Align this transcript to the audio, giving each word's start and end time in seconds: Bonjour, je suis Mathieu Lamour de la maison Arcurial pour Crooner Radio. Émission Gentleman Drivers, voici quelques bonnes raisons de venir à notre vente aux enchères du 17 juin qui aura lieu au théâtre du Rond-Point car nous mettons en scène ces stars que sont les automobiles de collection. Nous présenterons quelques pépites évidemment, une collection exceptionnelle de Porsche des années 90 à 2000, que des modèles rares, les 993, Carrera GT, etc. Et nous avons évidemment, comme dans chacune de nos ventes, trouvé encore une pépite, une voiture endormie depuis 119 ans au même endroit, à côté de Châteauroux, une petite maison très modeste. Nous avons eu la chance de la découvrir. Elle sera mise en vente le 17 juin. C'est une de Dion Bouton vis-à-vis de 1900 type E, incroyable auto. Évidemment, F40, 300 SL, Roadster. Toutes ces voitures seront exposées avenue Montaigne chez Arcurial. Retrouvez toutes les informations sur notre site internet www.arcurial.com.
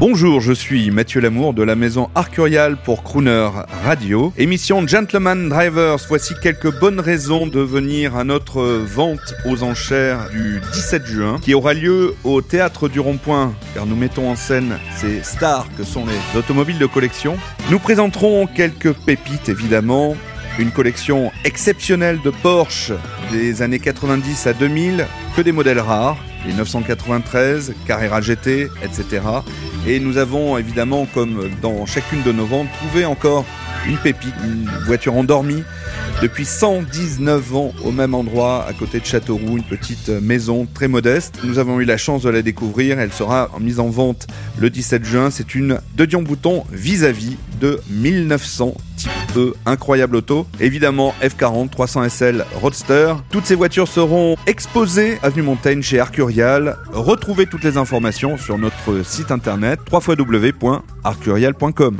Bonjour, 0.00 0.40
je 0.40 0.54
suis 0.54 0.90
Mathieu 0.90 1.20
Lamour 1.20 1.52
de 1.52 1.62
la 1.62 1.76
maison 1.76 2.08
Arcurial 2.14 2.78
pour 2.78 3.02
Crooner 3.02 3.50
Radio. 3.84 4.32
Émission 4.38 4.88
Gentleman 4.88 5.50
Drivers, 5.50 5.98
voici 6.08 6.32
quelques 6.42 6.74
bonnes 6.80 7.00
raisons 7.00 7.46
de 7.46 7.60
venir 7.60 8.16
à 8.16 8.24
notre 8.24 8.62
vente 8.62 9.34
aux 9.44 9.62
enchères 9.62 10.30
du 10.30 10.62
17 10.72 11.04
juin 11.04 11.38
qui 11.42 11.52
aura 11.52 11.74
lieu 11.74 12.14
au 12.24 12.40
théâtre 12.40 12.88
du 12.88 12.98
Rond-Point 12.98 13.52
car 13.74 13.84
nous 13.84 13.94
mettons 13.94 14.30
en 14.30 14.36
scène 14.36 14.78
ces 14.96 15.22
stars 15.22 15.66
que 15.76 15.84
sont 15.84 16.06
les 16.06 16.38
automobiles 16.38 16.78
de 16.78 16.86
collection. 16.86 17.36
Nous 17.70 17.78
présenterons 17.78 18.46
quelques 18.46 18.94
pépites 18.94 19.50
évidemment, 19.50 20.16
une 20.58 20.70
collection 20.70 21.30
exceptionnelle 21.44 22.20
de 22.24 22.30
Porsche 22.30 22.92
des 23.32 23.60
années 23.60 23.80
90 23.80 24.46
à 24.46 24.54
2000, 24.54 25.06
que 25.36 25.42
des 25.42 25.52
modèles 25.52 25.78
rares, 25.78 26.16
les 26.46 26.52
993, 26.54 27.74
Carrera 27.86 28.20
GT, 28.20 28.68
etc. 28.82 29.22
Et 29.86 30.00
nous 30.00 30.18
avons 30.18 30.58
évidemment, 30.58 31.06
comme 31.12 31.50
dans 31.62 31.86
chacune 31.86 32.22
de 32.22 32.32
nos 32.32 32.46
ventes, 32.46 32.68
trouvé 32.78 33.04
encore 33.04 33.44
une 33.86 33.96
pépite, 33.96 34.34
une 34.44 34.68
voiture 34.86 35.14
endormie 35.14 35.62
depuis 36.22 36.44
119 36.44 37.56
ans 37.56 37.72
au 37.82 37.92
même 37.92 38.14
endroit, 38.14 38.66
à 38.68 38.74
côté 38.74 39.00
de 39.00 39.06
Châteauroux, 39.06 39.56
une 39.56 39.62
petite 39.62 40.10
maison 40.10 40.66
très 40.72 40.86
modeste. 40.86 41.38
Nous 41.44 41.58
avons 41.58 41.80
eu 41.80 41.84
la 41.84 41.96
chance 41.96 42.22
de 42.22 42.28
la 42.28 42.42
découvrir. 42.42 43.00
Elle 43.00 43.12
sera 43.12 43.48
mise 43.58 43.80
en 43.80 43.88
vente 43.88 44.26
le 44.58 44.68
17 44.68 45.02
juin. 45.04 45.30
C'est 45.30 45.54
une 45.54 45.80
de 45.96 46.04
Dion 46.04 46.20
Bouton 46.20 46.64
vis-à-vis 46.72 47.38
de 47.58 47.80
1900 47.88 48.74
type 48.74 48.89
E, 49.36 49.54
incroyable 49.66 50.16
auto. 50.16 50.46
Évidemment, 50.60 51.14
F40, 51.22 51.68
300 51.70 52.08
SL, 52.08 52.44
Roadster. 52.60 53.14
Toutes 53.30 53.46
ces 53.46 53.54
voitures 53.54 53.86
seront 53.88 54.36
exposées 54.46 55.18
avenue 55.22 55.42
Montaigne 55.42 55.82
chez 55.82 56.00
Arcurial. 56.00 56.76
Retrouvez 56.92 57.46
toutes 57.46 57.64
les 57.64 57.76
informations 57.76 58.36
sur 58.36 58.58
notre 58.58 59.04
site 59.04 59.30
internet 59.30 59.80
www.arcurial.com. 59.90 61.96